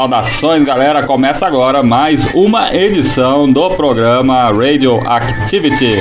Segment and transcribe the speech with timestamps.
[0.00, 1.02] Saudações, galera!
[1.06, 5.92] Começa agora mais uma edição do programa Radioactivity.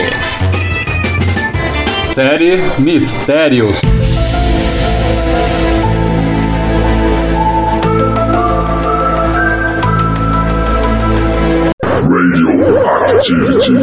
[2.14, 3.82] Série Mistérios.
[11.84, 13.74] Radioactivity.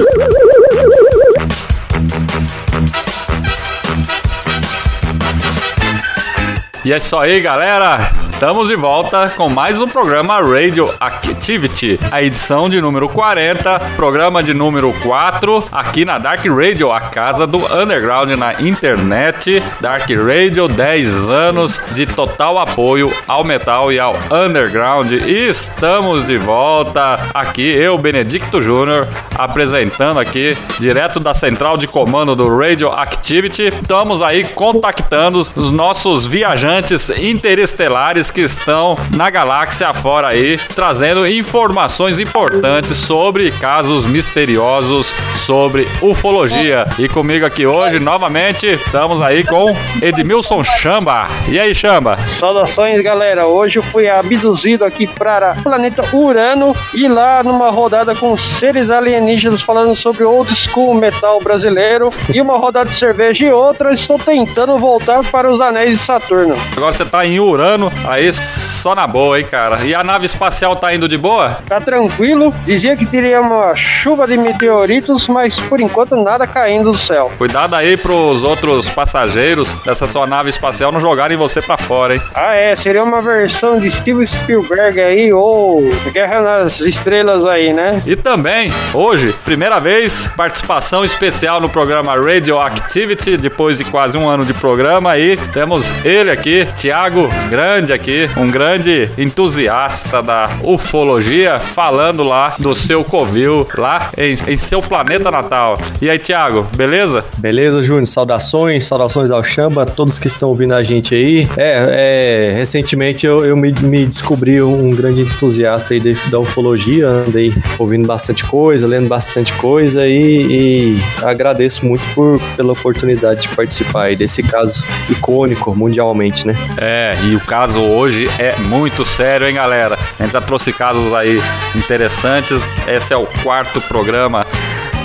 [6.87, 8.26] E é isso aí, galera!
[8.37, 14.43] Estamos de volta com mais um programa Radio Activity, a edição de número 40, programa
[14.43, 19.63] de número 4, aqui na Dark Radio, a casa do underground na internet.
[19.81, 25.13] Dark Radio, 10 anos de total apoio ao metal e ao underground.
[25.13, 32.37] E estamos de volta aqui, eu, Benedicto Júnior, apresentando aqui direto da central de comando
[32.37, 33.69] do Radio Activity.
[33.69, 42.19] Estamos aí contactando os nossos viajantes interestelares que estão na galáxia fora aí, trazendo informações
[42.19, 46.87] importantes sobre casos misteriosos, sobre ufologia.
[46.99, 51.29] E comigo aqui hoje, novamente, estamos aí com Edmilson Chamba.
[51.49, 52.19] E aí, Chamba?
[52.29, 53.47] Saudações, galera.
[53.47, 58.91] Hoje eu fui abduzido aqui para o planeta Urano e lá numa rodada com seres
[58.91, 64.19] alienígenas falando sobre old school metal brasileiro e uma rodada de cerveja e outra, estou
[64.19, 66.57] tentando voltar para os anéis de Saturno.
[66.77, 69.85] Agora você tá em Urano, aí só na boa, hein, cara.
[69.85, 71.59] E a nave espacial tá indo de boa?
[71.69, 76.99] Tá tranquilo, dizia que teria uma chuva de meteoritos, mas por enquanto nada caindo do
[76.99, 77.31] céu.
[77.37, 82.23] Cuidado aí pros outros passageiros dessa sua nave espacial não jogarem você pra fora, hein?
[82.35, 85.83] Ah, é, seria uma versão de Steven Spielberg aí, ou
[86.13, 88.03] Guerra nas Estrelas aí, né?
[88.07, 94.45] E também, hoje, primeira vez, participação especial no programa Radioactivity, depois de quase um ano
[94.45, 98.06] de programa aí, temos ele aqui, Thiago Grande aqui,
[98.37, 105.31] um grande entusiasta da ufologia, falando lá do seu covil, lá em, em seu planeta
[105.31, 105.79] natal.
[106.01, 107.25] E aí, Thiago, beleza?
[107.39, 108.07] Beleza, Júnior?
[108.07, 111.49] Saudações, saudações ao Chamba, todos que estão ouvindo a gente aí.
[111.57, 117.09] É, é recentemente eu, eu me, me descobri um grande entusiasta aí de, da ufologia,
[117.09, 123.49] andei ouvindo bastante coisa, lendo bastante coisa e, e agradeço muito por, pela oportunidade de
[123.49, 126.55] participar aí desse caso icônico mundialmente, né?
[126.77, 129.99] É, e o caso hoje é muito sério, hein, galera?
[130.19, 131.41] A gente já trouxe casos aí
[131.75, 132.61] interessantes.
[132.87, 134.47] Esse é o quarto programa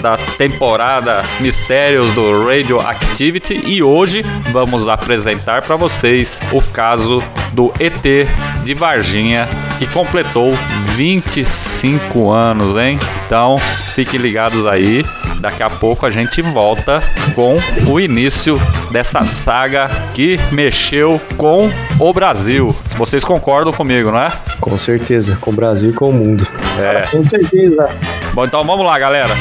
[0.01, 7.23] da temporada Mistérios do Radioactivity e hoje vamos apresentar para vocês o caso
[7.53, 8.27] do ET
[8.63, 9.47] de Varginha
[9.77, 10.53] que completou
[10.95, 12.99] 25 anos, hein?
[13.25, 13.57] Então,
[13.95, 15.03] fiquem ligados aí.
[15.39, 17.01] Daqui a pouco a gente volta
[17.33, 17.57] com
[17.89, 21.67] o início dessa saga que mexeu com
[21.99, 22.75] o Brasil.
[22.95, 24.29] Vocês concordam comigo, não é?
[24.59, 26.45] Com certeza, com o Brasil e com o mundo.
[26.79, 27.07] É.
[27.07, 27.89] Com certeza.
[28.33, 29.35] Bom, então vamos lá, galera.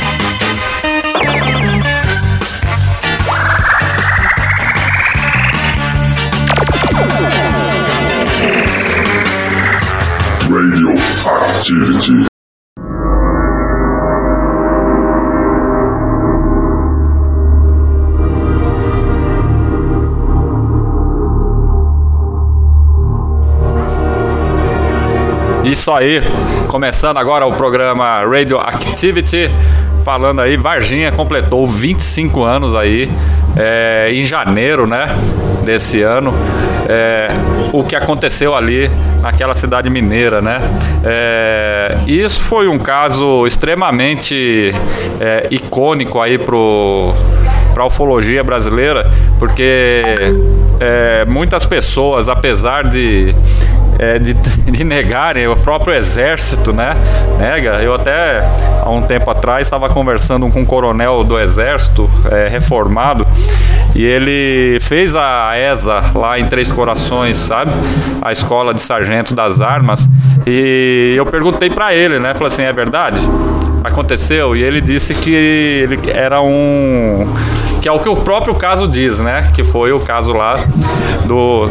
[25.71, 26.21] Isso aí,
[26.67, 29.49] começando agora o programa Radioactivity,
[30.05, 33.11] falando aí, Varginha completou 25 anos aí,
[33.57, 35.07] é, em janeiro, né,
[35.65, 36.33] desse ano,
[36.89, 37.29] é,
[37.73, 38.91] o que aconteceu ali
[39.21, 40.61] naquela cidade mineira, né,
[41.05, 44.75] é, isso foi um caso extremamente
[45.21, 47.13] é, icônico aí pro
[47.73, 49.09] para a ufologia brasileira,
[49.39, 50.13] porque
[50.81, 53.35] é, muitas pessoas, apesar de
[54.01, 54.33] é, de,
[54.73, 56.97] de negarem, o próprio exército, né?
[57.39, 57.83] Nega.
[57.83, 58.43] Eu até
[58.83, 63.27] há um tempo atrás estava conversando com um coronel do exército é, reformado
[63.95, 67.73] e ele fez a ESA lá em Três Corações, sabe?
[68.23, 70.09] A escola de sargento das armas.
[70.47, 72.33] E eu perguntei para ele, né?
[72.33, 73.21] Falei assim, é verdade?
[73.85, 74.57] Aconteceu?
[74.57, 77.27] E ele disse que ele era um
[77.81, 79.51] que é o que o próprio caso diz, né?
[79.55, 80.57] Que foi o caso lá
[81.27, 81.69] do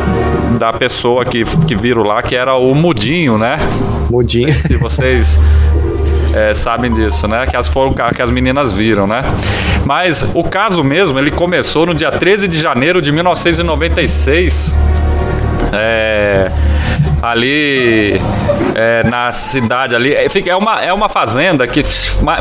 [0.58, 3.58] da pessoa que, que viram lá, que era o Mudinho, né?
[4.10, 4.54] Mudinho.
[4.54, 5.40] Se vocês
[6.34, 7.46] é, sabem disso, né?
[7.46, 9.24] Que as foram que as meninas viram, né?
[9.86, 14.78] Mas o caso mesmo, ele começou no dia 13 de janeiro de 1996.
[15.72, 16.52] É,
[17.22, 18.20] ali
[18.76, 20.14] é, na cidade ali.
[20.14, 21.84] É, é, uma, é uma fazenda que.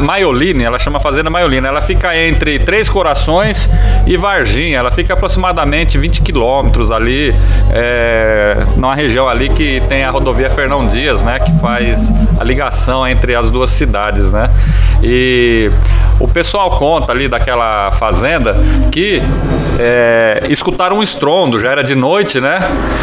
[0.01, 1.69] Maiolina, ela chama Fazenda Maiolina.
[1.69, 3.69] Ela fica entre Três Corações
[4.07, 4.79] e Varginha.
[4.79, 7.35] Ela fica aproximadamente 20 quilômetros ali,
[7.71, 11.39] é, numa região ali que tem a rodovia Fernão Dias, né?
[11.39, 14.51] Que faz a ligação entre as duas cidades, né?
[15.03, 15.71] E
[16.21, 18.57] o pessoal conta ali daquela fazenda
[18.91, 19.23] que
[19.79, 22.59] é, escutaram um estrondo, já era de noite, né?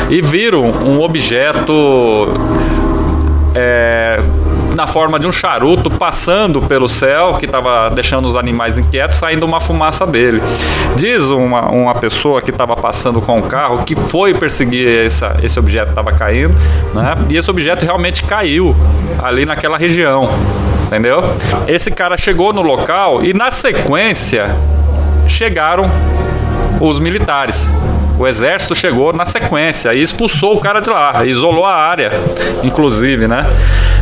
[0.10, 2.34] E viram um objeto
[3.56, 4.20] é,
[4.76, 9.46] na forma de um charuto passando pelo céu, que estava deixando os animais inquietos, saindo
[9.46, 10.42] uma fumaça dele.
[10.96, 15.58] Diz uma, uma pessoa que estava passando com o carro que foi perseguir essa, esse
[15.58, 16.56] objeto que estava caindo,
[16.94, 17.16] né?
[17.30, 18.76] E esse objeto realmente caiu
[19.22, 20.30] ali naquela região
[20.86, 21.24] entendeu?
[21.68, 24.56] Esse cara chegou no local e na sequência
[25.28, 25.90] chegaram
[26.80, 27.68] os militares.
[28.18, 32.12] O exército chegou na sequência e expulsou o cara de lá, isolou a área,
[32.64, 33.46] inclusive, né?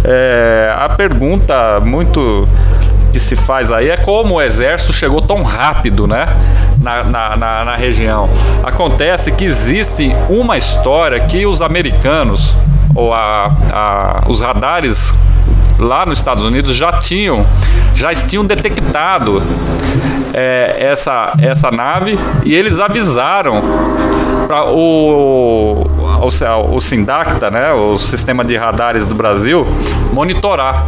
[0.03, 2.47] É, a pergunta muito
[3.11, 6.27] que se faz aí é como o exército chegou tão rápido, né?
[6.79, 8.29] Na, na, na, na região.
[8.63, 12.55] Acontece que existe uma história que os americanos,
[12.93, 15.13] ou a, a, os radares
[15.79, 17.45] lá nos Estados Unidos já tinham
[17.95, 19.41] já tinham detectado
[20.33, 23.61] é, essa, essa nave e eles avisaram
[24.47, 25.83] para o,
[26.21, 29.65] o, o Sindacta, né, o sistema de radares do Brasil,
[30.11, 30.85] monitorar.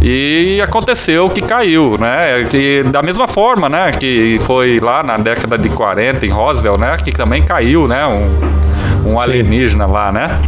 [0.00, 2.46] E aconteceu que caiu, né?
[2.50, 3.90] Que da mesma forma, né?
[3.92, 6.96] Que foi lá na década de 40 em Roswell, né?
[7.02, 8.06] Que também caiu, né?
[8.06, 10.38] Um, um alienígena lá, né?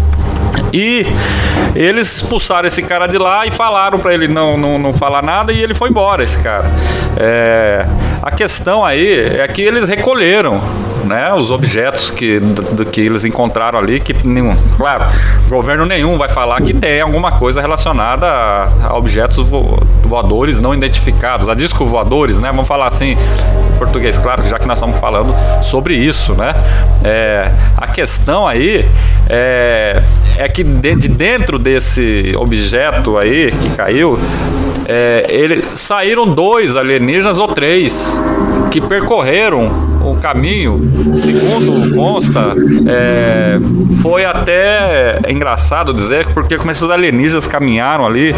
[0.72, 1.06] E
[1.74, 5.52] eles expulsaram esse cara de lá e falaram para ele não, não, não falar nada
[5.52, 6.70] e ele foi embora, esse cara.
[7.16, 7.86] É,
[8.22, 10.60] a questão aí é que eles recolheram
[11.04, 15.04] né, os objetos que, do, que eles encontraram ali, que nenhum, claro,
[15.48, 19.48] governo nenhum vai falar que tem alguma coisa relacionada a, a objetos
[20.02, 22.50] voadores não identificados, a disco voadores, né?
[22.50, 26.54] Vamos falar assim, em português, claro, já que nós estamos falando sobre isso, né?
[27.02, 28.86] É, a questão aí
[29.28, 30.02] é,
[30.36, 34.18] é que de, de, dentro desse objeto aí que caiu,
[34.86, 38.18] é, ele, saíram dois alienígenas ou três
[38.70, 40.80] que percorreram o caminho,
[41.16, 42.52] segundo consta,
[42.86, 43.58] é,
[44.02, 48.34] foi até engraçado dizer, porque como esses alienígenas caminharam ali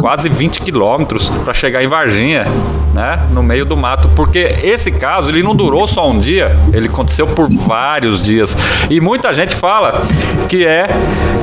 [0.00, 2.46] quase 20 quilômetros para chegar em Varginha,
[2.94, 6.88] né, no meio do mato, porque esse caso ele não durou só um dia, ele
[6.88, 8.56] aconteceu por vários dias.
[8.88, 10.02] E muita gente fala
[10.48, 10.88] que é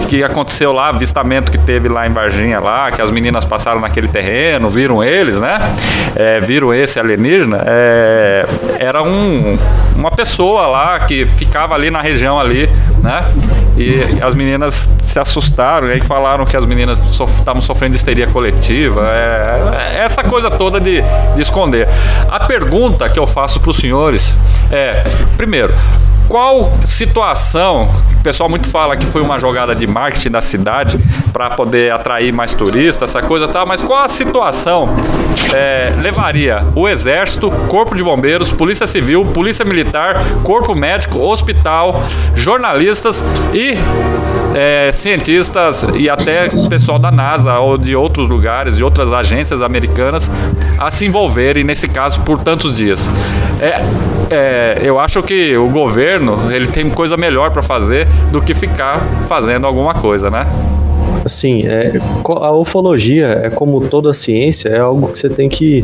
[0.10, 4.08] que aconteceu lá, avistamento que teve lá em Varginha lá, que as meninas passaram naquele
[4.08, 5.60] terreno, viram eles, né,
[6.16, 8.46] é, viram esse alienígena, é,
[8.80, 9.37] era um
[9.96, 12.70] uma pessoa lá que ficava ali na região ali,
[13.02, 13.24] né?
[13.78, 19.08] E as meninas se assustaram e falaram que as meninas estavam sofrendo de histeria coletiva.
[19.10, 21.02] É, é essa coisa toda de,
[21.36, 21.88] de esconder.
[22.30, 24.36] A pergunta que eu faço para os senhores
[24.72, 25.04] é:
[25.36, 25.74] primeiro,
[26.28, 31.00] qual situação, o pessoal muito fala que foi uma jogada de marketing da cidade
[31.32, 34.90] para poder atrair mais turistas, essa coisa tal, mas qual a situação
[35.54, 42.02] é, levaria o Exército, Corpo de Bombeiros, Polícia Civil, Polícia Militar, Corpo Médico, Hospital,
[42.36, 43.78] jornalistas e
[44.56, 50.32] é, cientistas e até pessoal da NASA ou de outros lugares, de outras agências americanas
[50.78, 53.10] a se envolverem nesse caso por tantos dias.
[53.60, 53.82] É,
[54.30, 56.17] é, eu acho que o governo
[56.52, 60.46] ele tem coisa melhor para fazer do que ficar fazendo alguma coisa, né?
[61.24, 65.84] Assim, é, a ufologia é como toda ciência, é algo que você tem que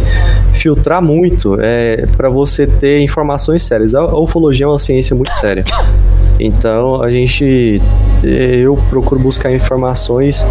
[0.54, 3.94] filtrar muito é, para você ter informações sérias.
[3.94, 5.66] A, ufologia é uma ciência muito séria.
[6.40, 7.82] Então a gente,
[8.24, 10.46] eu procuro buscar informações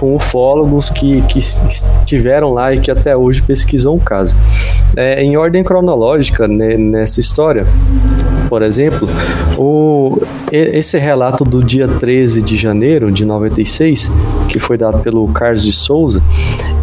[0.00, 4.36] com ufólogos que, que estiveram lá e que até hoje pesquisam o caso.
[4.96, 7.66] É, em ordem cronológica né, nessa história,
[8.48, 9.08] por exemplo,
[9.56, 10.20] o,
[10.52, 14.10] esse relato do dia 13 de janeiro de 96,
[14.48, 16.22] que foi dado pelo Carlos de Souza,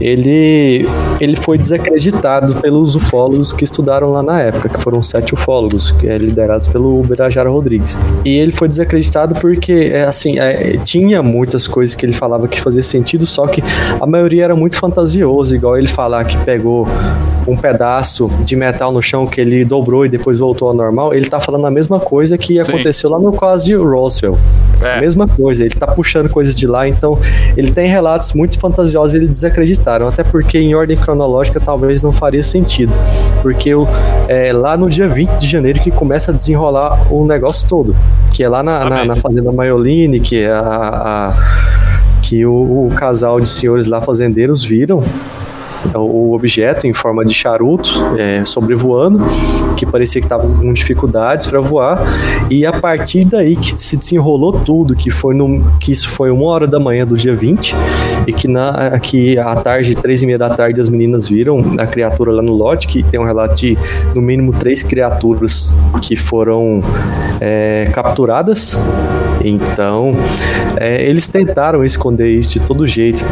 [0.01, 0.87] ele,
[1.19, 6.07] ele foi desacreditado pelos ufólogos que estudaram lá na época, que foram sete ufólogos, que
[6.07, 7.97] é liderados pelo Ubirajara Rodrigues.
[8.25, 12.59] E ele foi desacreditado porque, é, assim, é, tinha muitas coisas que ele falava que
[12.59, 13.63] fazia sentido, só que
[13.99, 16.87] a maioria era muito fantasioso, igual ele falar que pegou
[17.47, 21.25] um pedaço de metal no chão que ele dobrou e depois voltou ao normal, ele
[21.25, 22.59] tá falando a mesma coisa que Sim.
[22.59, 24.37] aconteceu lá no caso de Roswell.
[24.81, 24.99] É.
[24.99, 27.17] Mesma coisa, ele tá puxando coisas de lá, então
[27.55, 32.11] ele tem relatos muito fantasiosos e eles desacreditaram, até porque em ordem cronológica talvez não
[32.11, 32.97] faria sentido,
[33.41, 33.71] porque
[34.27, 37.95] é lá no dia 20 de janeiro que começa a desenrolar o negócio todo,
[38.33, 41.33] que é lá na, na, na fazenda Maioline, que é a, a-
[42.21, 45.03] que o, o casal de senhores lá fazendeiros viram
[45.95, 49.19] o objeto em forma de charuto é, sobrevoando,
[49.75, 52.01] que parecia que estava com dificuldades para voar,
[52.49, 56.45] e a partir daí que se desenrolou tudo, que foi no, que isso foi uma
[56.45, 57.75] hora da manhã do dia 20,
[58.27, 61.85] e que, na, que à tarde, três e meia da tarde, as meninas viram a
[61.85, 63.77] criatura lá no lote, que tem um relato de
[64.13, 66.81] no mínimo três criaturas que foram
[67.39, 68.77] é, capturadas.
[69.43, 70.15] Então,
[70.77, 73.25] é, eles tentaram esconder isso de todo jeito.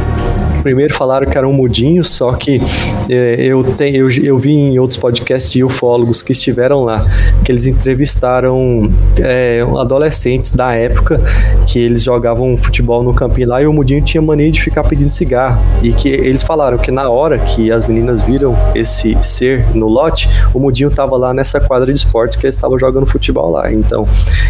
[0.61, 2.61] Primeiro falaram que era um mudinho, só que
[3.09, 7.05] é, eu, tenho, eu, eu vi em outros podcasts de ufólogos que estiveram lá,
[7.43, 11.21] que eles entrevistaram é, adolescentes da época
[11.67, 15.11] que eles jogavam futebol no campinho lá e o mudinho tinha mania de ficar pedindo
[15.11, 15.61] cigarro.
[15.81, 20.27] E que eles falaram que na hora que as meninas viram esse ser no lote,
[20.53, 23.71] o mudinho estava lá nessa quadra de esportes que eles estavam jogando futebol lá.
[23.71, 24.07] Então,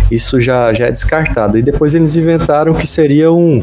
[0.10, 1.58] isso já, já é descartado.
[1.58, 3.62] E depois eles inventaram que seria um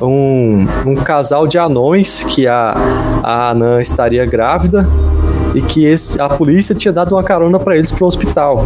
[0.00, 2.74] um, um casal de anões que a,
[3.22, 4.86] a anã estaria grávida
[5.54, 8.64] e que esse, a polícia tinha dado uma carona para eles pro hospital.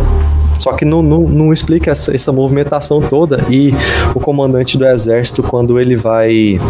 [0.58, 3.72] Só que não, não, não explica essa, essa movimentação toda e
[4.14, 6.60] o comandante do exército, quando ele vai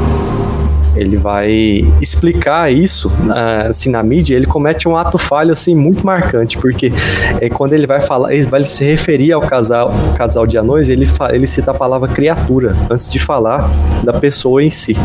[0.96, 6.04] ele vai explicar isso na- assim, na mídia, ele comete um ato falho assim muito
[6.04, 6.92] marcante, porque
[7.40, 11.08] é, quando ele vai falar, ele vai se referir ao casal, casal de anões, ele,
[11.32, 13.70] ele cita a palavra criatura antes de falar
[14.02, 14.96] da pessoa em si.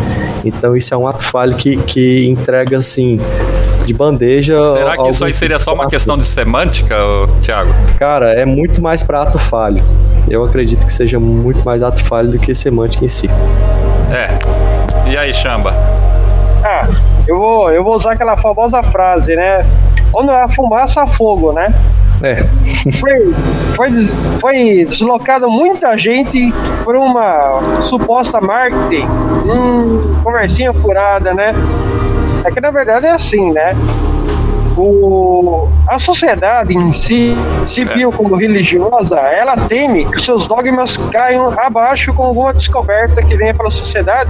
[0.44, 3.20] Então isso é um ato falho que, que entrega assim
[3.86, 4.58] de bandeja.
[4.74, 6.96] Será que isso aí seria só uma questão de semântica,
[7.42, 7.72] Thiago?
[8.00, 9.84] Cara, é muito mais para ato falho.
[10.27, 13.30] Eu acredito que seja muito mais ato falho do que semântica em si.
[14.12, 14.30] É.
[15.08, 15.74] E aí, Chamba?
[16.64, 16.88] Ah,
[17.28, 19.64] eu vou, eu vou usar aquela famosa frase, né?
[20.12, 21.74] Onde há fumaça, há fogo, né?
[22.24, 22.36] É,
[23.00, 23.34] Foi,
[23.76, 23.92] foi,
[24.40, 26.52] foi deslocado muita gente
[26.84, 31.54] por uma suposta marketing, hum, conversinha furada, né?
[32.44, 33.76] É que na verdade é assim, né?
[34.78, 37.36] O, a sociedade em si,
[37.68, 43.54] civil como religiosa, ela teme que seus dogmas caiam abaixo com alguma descoberta que venha
[43.54, 44.30] pela sociedade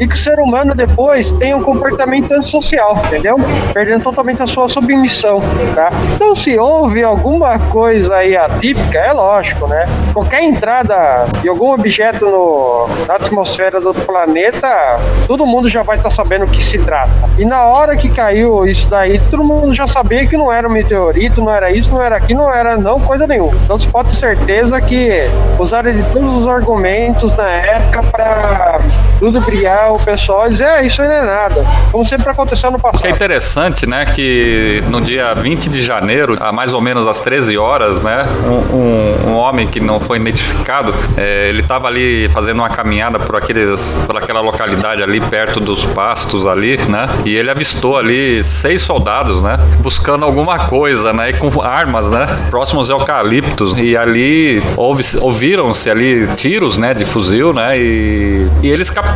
[0.00, 3.36] e que o ser humano depois tenha um comportamento antissocial, entendeu?
[3.72, 5.40] Perdendo totalmente a sua submissão,
[5.74, 5.90] tá?
[6.14, 9.86] Então, se houve alguma coisa aí atípica, é lógico, né?
[10.12, 14.68] Qualquer entrada de algum objeto no, na atmosfera do planeta,
[15.26, 17.12] todo mundo já vai estar sabendo o que se trata.
[17.36, 20.72] E na hora que caiu isso daí, todo mundo já sabia que não era um
[20.88, 23.52] meteorito, não era isso, não era aquilo, não era não coisa nenhuma.
[23.64, 25.28] Então, você pode ter certeza que
[25.58, 28.80] usaram de todos os argumentos na época para
[29.20, 31.64] ludibriar o pessoal dizer, é, isso aí não é nada.
[31.90, 33.10] Como sempre aconteceu no é passado.
[33.10, 38.02] interessante, né, que no dia 20 de janeiro, a mais ou menos às 13 horas,
[38.02, 42.68] né, um, um- um homem que não foi identificado, é, ele estava ali fazendo uma
[42.70, 47.96] caminhada por, aqueles, por aquela localidade ali perto dos pastos ali, né, e ele avistou
[47.96, 53.96] ali seis soldados, né, buscando alguma coisa, né, e com armas, né, próximos eucaliptos, e
[53.96, 54.62] ali
[55.20, 59.07] ouviram-se ali tiros, né, de fuzil, né, e, e eles capturaram,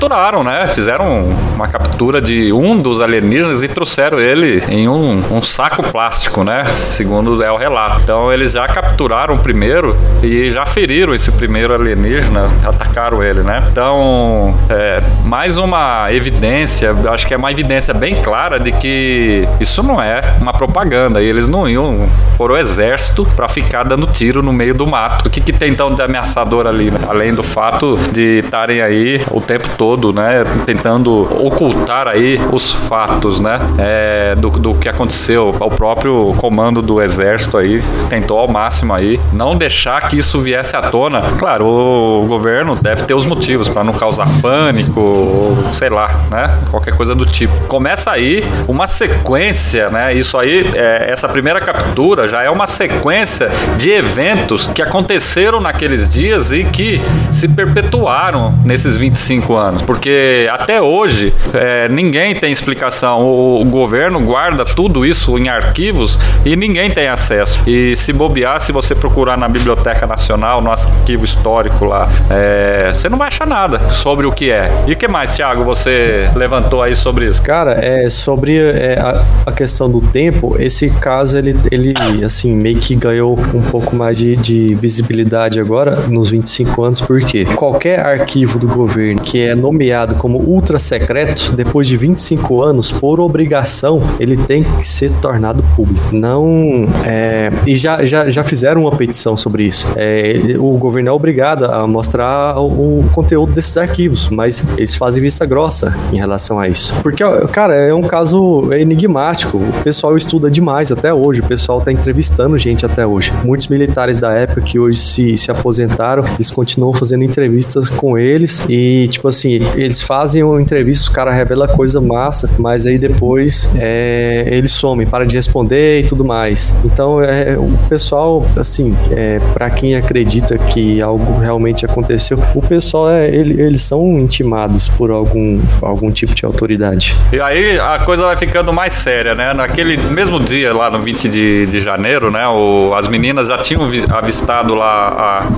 [0.44, 5.82] né, fizeram uma captura de um dos alienígenas e trouxeram ele em um, um saco
[5.82, 6.64] plástico, né?
[6.64, 8.00] Segundo é o relato.
[8.02, 13.62] Então eles já capturaram o primeiro e já feriram esse primeiro alienígena, atacaram ele, né?
[13.70, 19.82] Então, é, mais uma evidência, acho que é uma evidência bem clara de que isso
[19.82, 21.22] não é uma propaganda.
[21.22, 22.06] E eles não iam,
[22.36, 25.26] foram o exército para ficar dando tiro no meio do mato.
[25.26, 27.00] O que, que tem então de ameaçador ali, né?
[27.08, 29.81] Além do fato de estarem aí o tempo todo,
[30.12, 30.44] né?
[30.64, 33.58] Tentando ocultar aí os fatos, né?
[33.78, 35.54] É, do, do que aconteceu.
[35.60, 40.76] O próprio comando do exército aí tentou ao máximo aí não deixar que isso viesse
[40.76, 41.22] à tona.
[41.38, 46.58] Claro, o governo deve ter os motivos para não causar pânico, sei lá, né?
[46.70, 47.52] Qualquer coisa do tipo.
[47.66, 50.14] Começa aí uma sequência, né?
[50.14, 56.08] Isso aí, é, essa primeira captura já é uma sequência de eventos que aconteceram naqueles
[56.08, 59.71] dias e que se perpetuaram nesses 25 anos.
[59.72, 59.82] Anos.
[59.82, 63.22] Porque até hoje é, ninguém tem explicação.
[63.22, 67.58] O, o, governo guarda tudo isso em arquivos e ninguém tem acesso.
[67.66, 73.08] E se bobear, se você procurar na Biblioteca Nacional, no arquivo histórico lá, é, você
[73.08, 74.70] não vai achar nada sobre o que é.
[74.86, 77.42] E o que mais, Thiago, você levantou aí sobre isso?
[77.42, 82.78] Cara, é sobre é, a, a, questão do tempo, esse caso ele, ele assim, meio
[82.78, 88.58] que ganhou um pouco mais de, de visibilidade agora nos 25 anos, porque qualquer arquivo
[88.58, 94.36] do governo que é nomeado como ultra secreto, depois de 25 anos, por obrigação, ele
[94.36, 96.14] tem que ser tornado público.
[96.14, 96.88] Não.
[97.06, 99.92] É, e já, já, já fizeram uma petição sobre isso.
[99.96, 105.22] É, o governo é obrigado a mostrar o, o conteúdo desses arquivos, mas eles fazem
[105.22, 107.00] vista grossa em relação a isso.
[107.00, 109.58] Porque, cara, é um caso enigmático.
[109.58, 111.40] O pessoal estuda demais até hoje.
[111.40, 113.32] O pessoal tá entrevistando gente até hoje.
[113.44, 118.66] Muitos militares da época que hoje se, se aposentaram, eles continuam fazendo entrevistas com eles
[118.68, 123.74] e, tipo assim, eles fazem uma entrevista, o cara revela coisa massa, mas aí depois
[123.78, 126.80] é, eles somem, para de responder e tudo mais.
[126.84, 133.10] Então, é, o pessoal, assim, é, para quem acredita que algo realmente aconteceu, o pessoal,
[133.10, 137.16] é, ele, eles são intimados por algum, algum tipo de autoridade.
[137.32, 139.52] E aí a coisa vai ficando mais séria, né?
[139.52, 142.46] Naquele mesmo dia, lá no 20 de, de janeiro, né?
[142.48, 145.08] O, as meninas já tinham avistado lá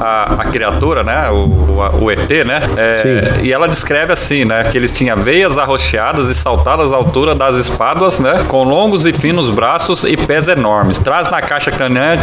[0.00, 1.30] a, a, a criatura, né?
[1.30, 2.60] O, a, o ET, né?
[2.76, 4.64] É, e ela descreve assim, né?
[4.64, 8.42] Que eles tinham veias arroxeadas e saltadas à altura das espadas, né?
[8.48, 10.96] Com longos e finos braços e pés enormes.
[10.96, 11.70] Traz na caixa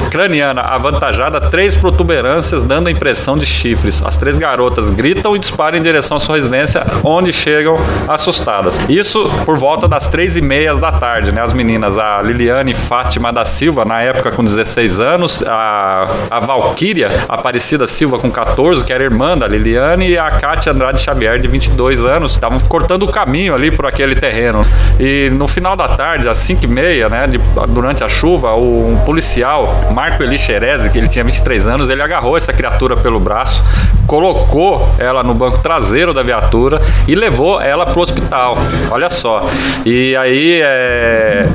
[0.10, 4.04] craniana, avantajada três protuberâncias, dando a impressão de chifres.
[4.04, 7.78] As três garotas gritam e disparam em direção à sua residência, onde chegam
[8.08, 8.80] assustadas.
[8.90, 11.44] Isso por volta das três e meia da tarde, né?
[11.44, 17.12] As meninas, a Liliane Fátima da Silva, na época com 16 anos, a, a Valquíria
[17.30, 21.48] Aparecida Silva com 14, que era irmã da Liliane, e a Kátia Andrade Xavier, de
[21.48, 24.66] 22 anos, estavam cortando o caminho ali por aquele terreno.
[25.00, 28.90] E no final da tarde, às 5 e meia, né, de, durante a chuva, o,
[28.90, 33.20] um policial, Marco Eli Xerezi, que ele tinha 23 anos, ele agarrou essa criatura pelo
[33.20, 33.64] braço,
[34.08, 38.58] colocou ela no banco traseiro da viatura e levou ela pro hospital.
[38.90, 39.46] Olha só.
[39.86, 41.48] E aí é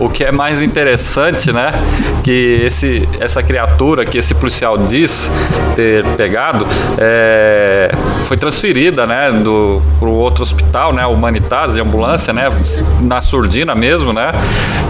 [0.00, 1.72] o que é mais interessante, né?
[2.22, 5.30] Que esse, essa criatura que esse policial diz
[5.76, 6.66] ter pegado
[6.98, 7.90] é,
[8.26, 9.30] foi transferida, né?
[9.32, 11.06] Do, pro outro hospital, né?
[11.06, 12.50] Humanitas, de ambulância, né?
[13.00, 14.32] Na surdina mesmo, né?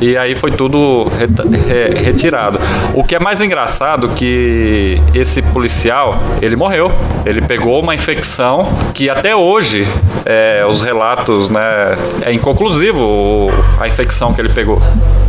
[0.00, 2.58] E aí foi tudo re, retirado.
[2.94, 6.92] O que é mais engraçado que esse policial, ele morreu.
[7.24, 9.86] Ele pegou uma infecção que até hoje
[10.24, 11.96] é, os relatos, né?
[12.22, 13.50] É inconclusivo
[13.80, 14.80] a infecção que ele pegou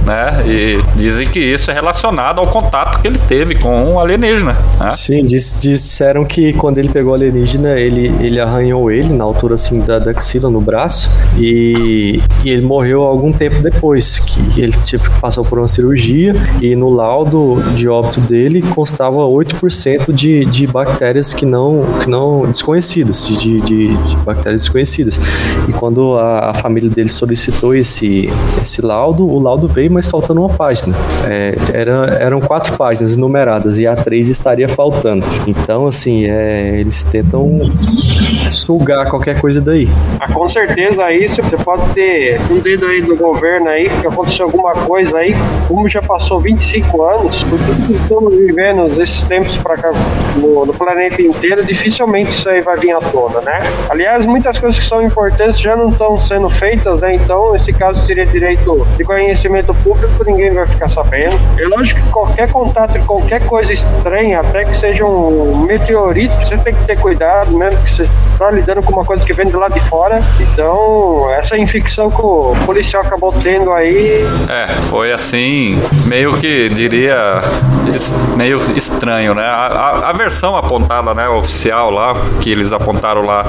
[0.05, 0.43] né?
[0.45, 4.55] E dizem que isso é relacionado ao contato que ele teve com um alienígena.
[4.79, 4.91] Né?
[4.91, 9.55] Sim, diz, disseram que quando ele pegou o alienígena, ele, ele arranhou ele na altura
[9.55, 14.73] assim da, da axila, no braço, e, e ele morreu algum tempo depois, que ele
[14.83, 20.67] tipo, passou por uma cirurgia, e no laudo de óbito dele constava 8% de, de
[20.67, 25.19] bactérias que não, que não desconhecidas, de, de, de bactérias desconhecidas.
[25.67, 28.29] E quando a, a família dele solicitou esse,
[28.61, 30.95] esse laudo, o laudo veio mas faltando uma página.
[31.27, 35.25] É, era, eram quatro páginas numeradas e a três estaria faltando.
[35.47, 37.59] Então, assim, é, eles tentam
[38.51, 39.87] sugar qualquer coisa daí.
[40.19, 44.45] Ah, com certeza isso você pode ter um dedo aí do governo aí, que aconteceu
[44.45, 45.35] alguma coisa aí,
[45.67, 49.91] como já passou 25 anos, por tudo que estamos vivendo esses tempos para cá
[50.37, 53.59] no, no, planeta inteiro, dificilmente isso aí vai vir à tona, né?
[53.89, 57.15] Aliás, muitas coisas que são importantes já não estão sendo feitas, né?
[57.15, 61.35] Então, esse caso seria direito de conhecimento público, ninguém vai ficar sabendo.
[61.57, 66.73] É lógico que qualquer contato, qualquer coisa estranha, até que seja um meteorito, você tem
[66.73, 68.03] que ter cuidado, mesmo que você
[68.35, 70.21] está lidando com uma coisa que vem do lado de fora.
[70.39, 74.25] Então, essa infecção que o policial acabou tendo aí.
[74.49, 77.41] É, foi assim, meio que diria
[78.35, 79.43] meio estranho, né?
[79.43, 83.45] A, a, a versão apontada, né, oficial lá, que eles apontaram lá,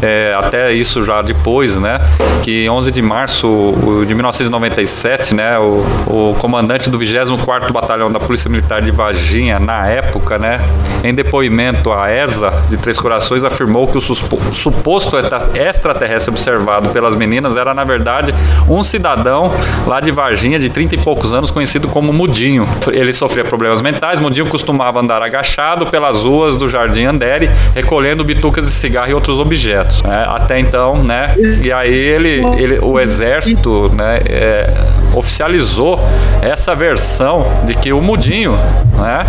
[0.00, 1.98] é, até isso já depois, né?
[2.42, 3.74] Que 11 de março
[4.06, 9.86] de 1997, né, o o, comandante do 24º Batalhão da Polícia Militar de Varginha, na
[9.86, 10.60] época, né,
[11.02, 15.16] em depoimento à ESA de Três Corações, afirmou que o, o suposto
[15.54, 18.34] extraterrestre observado pelas meninas era, na verdade,
[18.68, 19.50] um cidadão
[19.86, 22.66] lá de Varginha, de 30 e poucos anos, conhecido como Mudinho.
[22.92, 28.66] Ele sofria problemas mentais, Mudinho costumava andar agachado pelas ruas do Jardim Andere, recolhendo bitucas
[28.66, 30.02] de cigarro e outros objetos.
[30.02, 30.24] Né?
[30.28, 31.34] Até então, né?
[31.62, 34.72] E aí ele, ele o exército, né, é,
[35.14, 36.00] oficializou
[36.42, 38.58] essa versão de que o Mudinho,
[38.96, 39.26] né?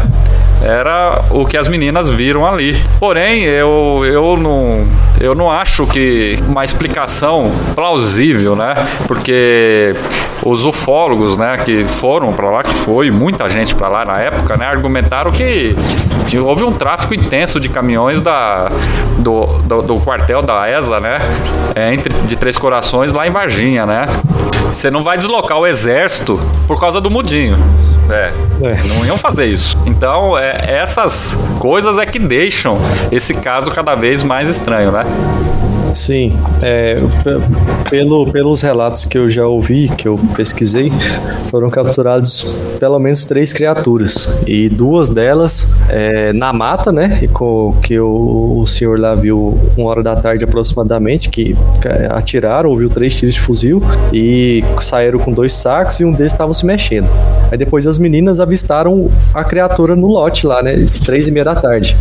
[0.61, 2.81] Era o que as meninas viram ali.
[2.99, 4.85] Porém, eu, eu não
[5.19, 8.73] eu não acho que uma explicação plausível, né?
[9.07, 9.95] Porque
[10.43, 14.57] os ufólogos, né, que foram para lá, que foi muita gente para lá na época,
[14.57, 15.75] né, argumentaram que
[16.43, 18.69] houve um tráfico intenso de caminhões da,
[19.19, 21.19] do, do, do quartel da ESA, né,
[21.75, 24.07] é, entre, de Três Corações lá em Varginha, né.
[24.73, 27.57] Você não vai deslocar o exército por causa do mudinho.
[28.09, 28.31] É,
[28.63, 28.75] é.
[28.87, 29.77] Não iam fazer isso.
[29.85, 32.77] Então, é, essas coisas é que deixam
[33.11, 35.03] esse caso cada vez mais estranho, né?
[35.93, 36.97] Sim, é,
[37.89, 40.91] pelo, pelos relatos que eu já ouvi, que eu pesquisei,
[41.49, 47.27] foram capturados pelo menos três criaturas e duas delas é, na mata, né?
[47.33, 51.55] Com, que o, o senhor lá viu uma hora da tarde aproximadamente, que
[52.09, 53.81] atiraram, ouviu três tiros de fuzil
[54.13, 57.09] e saíram com dois sacos e um deles estava se mexendo.
[57.51, 60.87] Aí depois as meninas avistaram a criatura no lote lá, né?
[61.03, 61.95] Três e meia da tarde.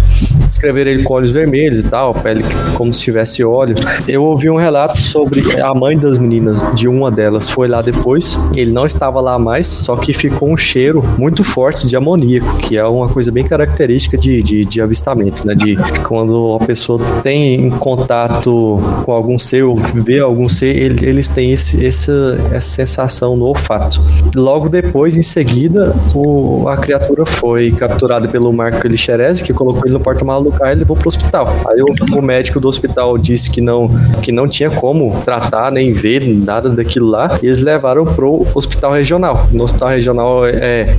[0.51, 2.43] Descreveram ele com olhos vermelhos e tal, pele
[2.75, 3.77] como se tivesse óleo.
[4.09, 8.37] Eu ouvi um relato sobre a mãe das meninas, de uma delas, foi lá depois.
[8.53, 12.77] Ele não estava lá mais, só que ficou um cheiro muito forte de amoníaco, que
[12.77, 15.55] é uma coisa bem característica de, de, de avistamento, né?
[15.55, 21.29] De quando a pessoa tem contato com algum ser ou vê algum ser, ele, eles
[21.29, 24.01] têm esse, essa, essa sensação no olfato.
[24.35, 29.95] Logo depois, em seguida, o, a criatura foi capturada pelo Marco Elixerese, que colocou ele
[29.95, 31.48] no porta-malas do carro e levou para o hospital.
[31.68, 33.88] Aí o, o médico do hospital disse que não
[34.22, 38.92] que não tinha como tratar nem ver nada daquilo lá, e eles levaram pro hospital
[38.92, 39.48] regional.
[39.53, 40.96] No hospital regional é,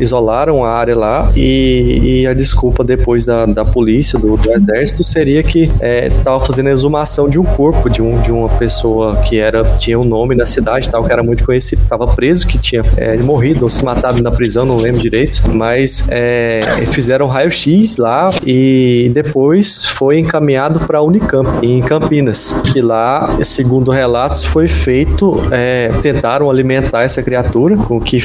[0.00, 5.04] isolaram a área lá e, e, a desculpa depois da, da polícia, do, do exército,
[5.04, 9.16] seria que é, tava fazendo a exumação de um corpo de, um, de uma pessoa
[9.16, 12.58] que era tinha um nome na cidade tal, que era muito conhecido, estava preso, que
[12.58, 17.96] tinha é, morrido ou se matado na prisão, não lembro direito, mas é, fizeram raio-x
[17.96, 24.68] lá e depois foi encaminhado para a Unicamp, em Campinas que lá, segundo relatos, foi
[24.68, 28.18] feito, é, tentaram alimentar essa criatura, com que,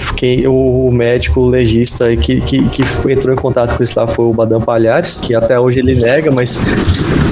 [0.47, 4.61] o médico legista que, que, que entrou em contato com isso lá foi o Badam
[4.61, 6.59] Palhares, que até hoje ele nega, mas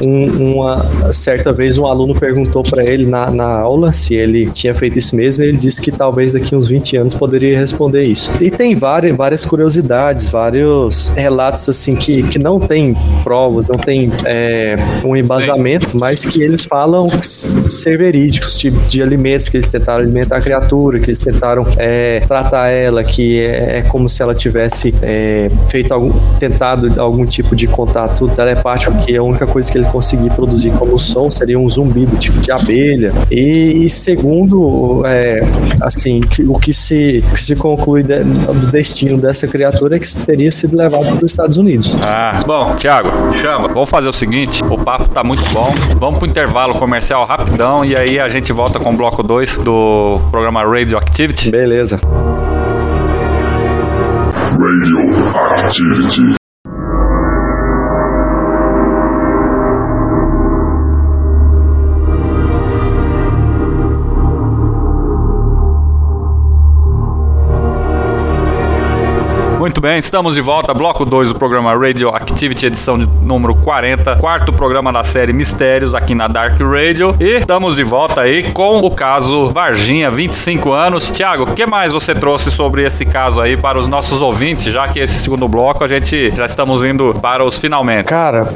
[0.06, 4.74] um, uma certa vez um aluno perguntou para ele na, na aula se ele tinha
[4.74, 8.32] feito isso mesmo, e ele disse que talvez daqui uns 20 anos poderia responder isso.
[8.44, 14.12] E tem várias, várias curiosidades, vários relatos assim que, que não tem provas, não tem
[14.26, 20.04] é, um embasamento, mas que eles falam ser verídicos, tipo de alimentos que eles tentaram
[20.04, 24.34] alimentar a criatura, que eles tentaram é, tratar ela, que é, é, como se ela
[24.34, 29.78] tivesse é, feito algum, tentado algum tipo de contato telepático, que a única coisa que
[29.78, 33.14] ele conseguia produzir como som seria um zumbido, tipo de abelha.
[33.32, 35.42] E segundo, é,
[35.82, 40.26] assim, que, o que se, que se conclui de, do destino dessa criatura é que
[40.26, 41.96] teria sido levado para os Estados Unidos.
[42.02, 43.68] Ah, bom, Thiago, chama.
[43.68, 45.74] Vamos fazer o seguinte: o papo tá muito bom.
[45.96, 50.22] Vamos pro intervalo comercial rapidão e aí a gente volta com o bloco 2 do
[50.32, 51.52] programa Radioactivity.
[51.52, 52.00] Beleza.
[55.54, 56.36] Radioactivity.
[69.66, 74.54] Muito bem, estamos de volta, bloco 2 do programa Radioactivity, edição de número 40, quarto
[74.54, 77.16] programa da série Mistérios aqui na Dark Radio.
[77.20, 81.10] E estamos de volta aí com o caso Varginha, 25 anos.
[81.10, 84.88] Tiago, o que mais você trouxe sobre esse caso aí para os nossos ouvintes, já
[84.88, 88.06] que esse segundo bloco a gente já estamos indo para os finalmente?
[88.06, 88.48] Cara,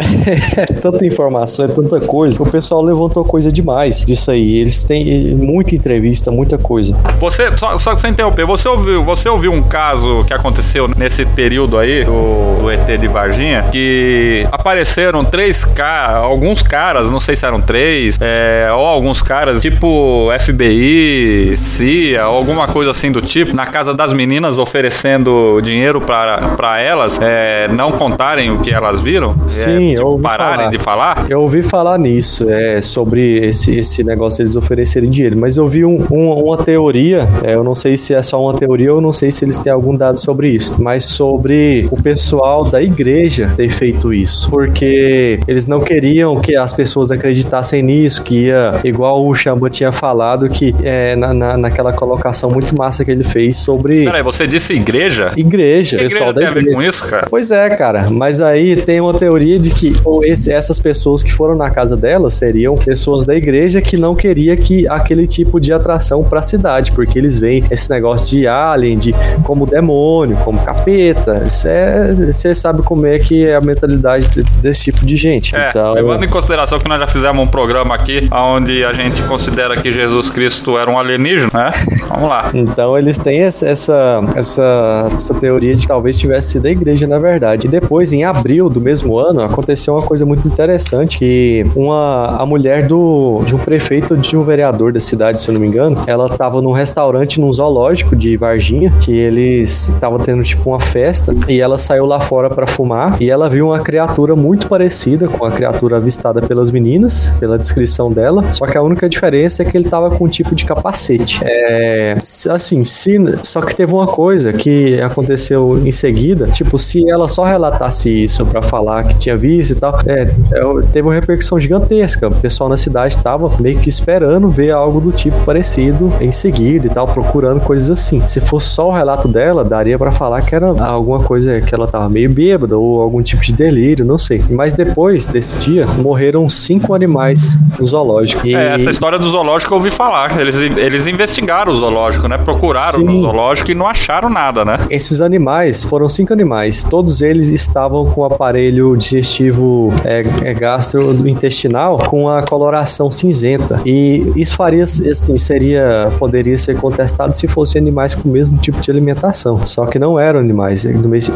[0.57, 2.39] é tanta informação, é tanta coisa.
[2.39, 4.59] O pessoal levantou coisa demais disso aí.
[4.59, 6.95] Eles têm muita entrevista, muita coisa.
[7.19, 11.77] Você, só, só sem interromper, você ouviu, você ouviu um caso que aconteceu nesse período
[11.77, 17.45] aí do, do, ET de Varginha, que apareceram três caras, alguns caras, não sei se
[17.45, 23.65] eram três, é, ou alguns caras, tipo FBI, CIA, alguma coisa assim do tipo, na
[23.65, 29.35] casa das meninas oferecendo dinheiro para elas é, não contarem o que elas viram?
[29.47, 30.69] Sim, é, tipo, eu ouvi pararem falar.
[30.69, 31.25] de falar?
[31.29, 35.85] Eu ouvi falar nisso, é, sobre esse, esse negócio deles oferecerem dinheiro, mas eu vi
[35.85, 39.13] um, um, uma teoria, é, eu não sei se é só uma teoria ou não
[39.13, 43.69] sei se eles têm algum dado sobre isso, mas sobre o pessoal da igreja ter
[43.69, 49.33] feito isso, porque eles não queriam que as pessoas acreditassem nisso, que ia, igual o
[49.35, 54.05] Chamba tinha falado, que é, na, na, naquela colocação muito massa que ele fez sobre.
[54.05, 55.31] Peraí, você disse igreja?
[55.37, 56.65] Igreja, que pessoal igreja da igreja.
[56.65, 57.27] Tem a ver com isso, cara?
[57.29, 61.31] Pois é, cara, mas aí tem uma teoria de que ou esse, essas pessoas que
[61.31, 65.71] foram na casa dela seriam pessoas da igreja que não queria que aquele tipo de
[65.71, 70.59] atração para a cidade, porque eles veem esse negócio de alien, de como demônio, como
[70.59, 71.43] capeta capeta.
[71.47, 75.55] Você sabe como é que é a mentalidade desse tipo de gente.
[75.55, 79.21] É, então, levando em consideração que nós já fizemos um programa aqui onde a gente
[79.23, 81.71] considera que Jesus Cristo era um alienígena, né?
[82.07, 82.49] Vamos lá.
[82.53, 87.19] Então eles têm essa, essa, essa teoria de que talvez tivesse sido a igreja, na
[87.19, 87.67] verdade.
[87.67, 92.45] E depois, em abril do mesmo ano, aconteceu uma coisa muito interessante, que uma, a
[92.45, 96.01] mulher do, de um prefeito, de um vereador da cidade, se eu não me engano,
[96.07, 101.33] ela estava num restaurante, num zoológico de Varginha, que eles estavam tendo tipo uma festa,
[101.47, 105.45] e ela saiu lá fora para fumar, e ela viu uma criatura muito parecida com
[105.45, 109.77] a criatura avistada pelas meninas, pela descrição dela, só que a única diferença é que
[109.77, 111.39] ele tava com um tipo de capacete.
[111.43, 112.17] É,
[112.49, 117.43] assim, se, só que teve uma coisa que aconteceu em seguida, tipo, se ela só
[117.43, 122.27] relatasse isso para falar que tinha visto e tal, é, é, teve uma repercussão gigantesca.
[122.27, 126.87] O pessoal na cidade tava meio que esperando ver algo do tipo parecido em seguida
[126.87, 128.25] e tal, procurando coisas assim.
[128.25, 131.87] Se fosse só o relato dela, daria para falar que era alguma coisa que ela
[131.87, 134.43] tava meio bêbada ou algum tipo de delírio, não sei.
[134.49, 138.45] Mas depois desse dia, morreram cinco animais no zoológico.
[138.45, 138.55] E...
[138.55, 140.39] É, essa história do zoológico eu ouvi falar.
[140.39, 142.37] Eles, eles investigaram o zoológico, né?
[142.37, 143.05] Procuraram Sim.
[143.05, 144.77] no zoológico e não acharam nada, né?
[144.89, 146.83] Esses animais, foram cinco animais.
[146.83, 153.81] Todos eles estavam com o aparelho digestivo é, é, gastrointestinal com a coloração cinzenta.
[153.85, 158.79] E isso faria, assim, seria, poderia ser contestado se fossem animais com o mesmo tipo
[158.81, 159.65] de alimentação.
[159.65, 160.85] Só que não eram animais,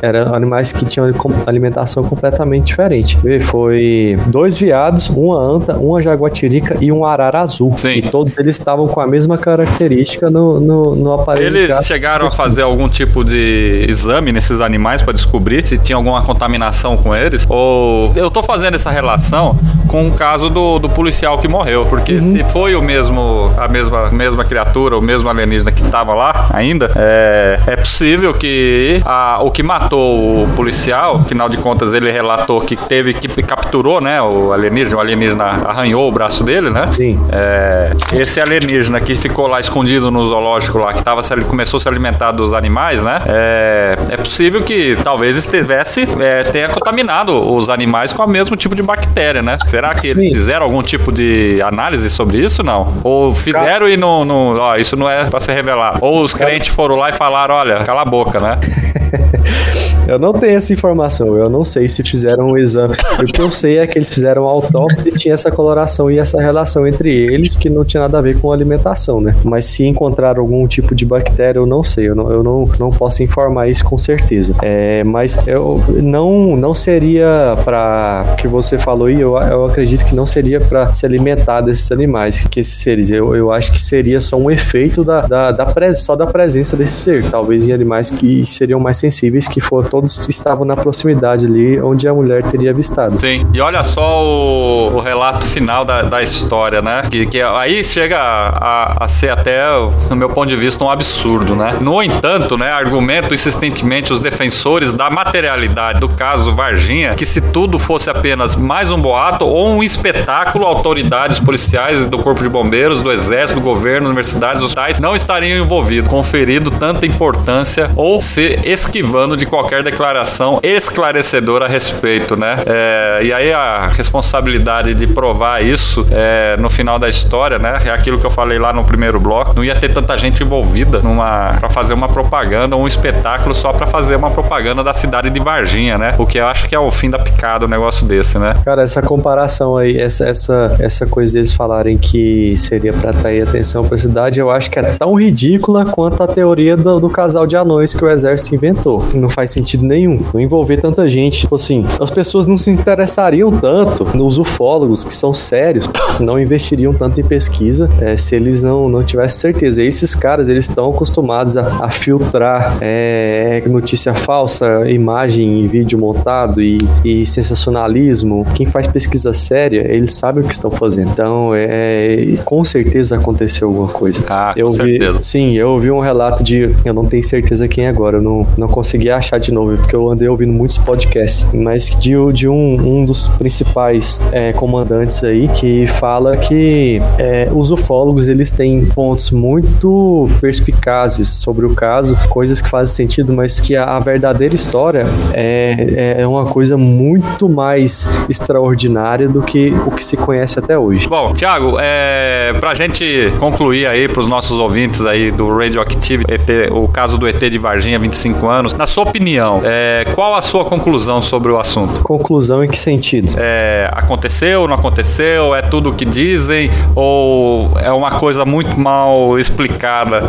[0.02, 1.12] eram animais que tinham
[1.46, 3.18] alimentação completamente diferente.
[3.42, 7.74] Foi dois viados, uma anta, uma jaguatirica e um arara azul.
[7.78, 7.94] Sim.
[7.94, 11.58] E todos eles estavam com a mesma característica no, no, no aparelho.
[11.58, 16.22] Eles chegaram a fazer algum tipo de exame nesses animais para descobrir se tinha alguma
[16.22, 17.46] contaminação com eles?
[17.50, 22.14] Ou eu tô fazendo essa relação com o caso do, do policial que morreu, porque
[22.14, 22.22] uhum.
[22.22, 26.92] se foi o mesmo a mesma mesma criatura, o mesmo alienígena que estava lá ainda,
[26.96, 32.60] é, é possível que a, o que matou o policial, afinal de contas ele relatou
[32.62, 36.90] que teve que capturou, né, o alienígena, o alienígena arranhou o braço dele, né?
[36.96, 37.20] Sim.
[37.32, 41.88] É, esse alienígena que ficou lá escondido no zoológico lá, que tava, começou a se
[41.88, 43.20] alimentar dos animais, né?
[43.28, 48.76] É, é possível que talvez estivesse, é, tenha contaminado os animais com o mesmo tipo
[48.76, 49.58] de bactéria, né?
[49.74, 50.20] Será que Sim.
[50.20, 52.94] eles fizeram algum tipo de análise sobre isso, não?
[53.04, 55.98] Ou fizeram e não, não ó, isso não é para ser revelado?
[56.00, 58.60] Ou os crentes foram lá e falaram, olha, cala a boca, né?
[60.08, 62.96] eu não tenho essa informação, eu não sei se fizeram um exame.
[63.20, 66.42] O que eu sei é que eles fizeram autópsia e tinha essa coloração e essa
[66.42, 69.36] relação entre eles que não tinha nada a ver com alimentação, né?
[69.44, 72.90] Mas se encontraram algum tipo de bactéria, eu não sei, eu não, eu não, não
[72.90, 74.56] posso informar isso com certeza.
[74.62, 80.16] É, mas eu não, não seria para que você falou e eu, eu acredito que
[80.16, 83.10] não seria para se alimentar desses animais, que esses seres.
[83.10, 86.76] Eu, eu acho que seria só um efeito da, da, da pres, só da presença
[86.76, 91.46] desse ser, talvez em animais que seriam mais sensíveis, que for, todos estavam na proximidade
[91.46, 93.20] ali onde a mulher teria avistado.
[93.20, 97.02] Sim, e olha só o, o relato final da, da história, né?
[97.10, 99.64] Que, que aí chega a, a, ser até,
[100.10, 101.78] no meu ponto de vista, um absurdo, né?
[101.82, 107.78] No entanto, né, argumentam insistentemente os defensores da materialidade do caso Varginha que se tudo
[107.80, 113.12] fosse apenas mais um boato ou um espetáculo, autoridades policiais do Corpo de Bombeiros, do
[113.12, 118.60] Exército, do governo, universidades, hospitais não estariam envolvidos, conferido tanta importância ou se
[118.94, 122.58] esquivando de qualquer declaração esclarecedora a respeito, né?
[122.68, 127.80] É, e aí a responsabilidade de provar isso é, no final da história, né?
[127.86, 129.54] É aquilo que eu falei lá no primeiro bloco.
[129.56, 133.88] Não ia ter tanta gente envolvida numa para fazer uma propaganda, um espetáculo só para
[133.88, 136.14] fazer uma propaganda da cidade de Varginha, né?
[136.20, 138.56] O que eu acho que é o fim da picada um negócio desse, né?
[138.64, 143.84] Cara, essa comparação aí, essa essa essa coisa deles falarem que seria para atrair atenção
[143.84, 147.48] para a cidade, eu acho que é tão ridícula quanto a teoria do, do casal
[147.48, 148.83] de anões que o exército inventou.
[149.14, 150.20] Não faz sentido nenhum.
[150.34, 155.14] Não envolver tanta gente, tipo assim, as pessoas não se interessariam tanto nos ufólogos que
[155.14, 159.82] são sérios, não investiriam tanto em pesquisa é, se eles não não tivessem certeza.
[159.82, 165.98] E esses caras, eles estão acostumados a, a filtrar é, notícia falsa, imagem e vídeo
[165.98, 168.46] montado e, e, sensacionalismo.
[168.54, 171.12] Quem faz pesquisa séria, eles sabem o que estão fazendo.
[171.12, 174.24] Então, é, com certeza aconteceu alguma coisa.
[174.30, 175.22] Ah, eu com vi, certeza.
[175.22, 176.74] Sim, eu ouvi um relato de.
[176.86, 179.96] Eu não tenho certeza quem é agora, eu não, não consegui achar de novo, porque
[179.96, 185.50] eu andei ouvindo muitos podcasts, mas de, de um, um dos principais é, comandantes aí
[185.50, 192.62] que fala que é, os ufólogos eles têm pontos muito perspicazes sobre o caso, coisas
[192.62, 198.26] que fazem sentido, mas que a, a verdadeira história é, é uma coisa muito mais
[198.30, 201.08] extraordinária do que o que se conhece até hoje.
[201.08, 206.24] Bom, Thiago, é, pra gente concluir aí pros nossos ouvintes aí do Radioactive,
[206.72, 208.53] o caso do ET de Varginha, 25 anos.
[208.62, 212.02] Na sua opinião, é, qual a sua conclusão sobre o assunto?
[212.04, 213.34] Conclusão em que sentido?
[213.38, 215.56] É, aconteceu, não aconteceu?
[215.56, 216.70] É tudo o que dizem?
[216.96, 220.22] Ou é uma coisa muito mal explicada